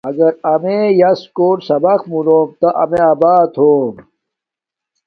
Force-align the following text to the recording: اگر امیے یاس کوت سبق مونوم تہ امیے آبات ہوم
اگر 0.09 0.31
امیے 0.53 0.81
یاس 1.01 1.21
کوت 1.37 1.59
سبق 1.69 1.99
مونوم 2.09 2.47
تہ 2.59 2.69
امیے 2.81 3.01
آبات 3.11 3.51
ہوم 3.61 3.93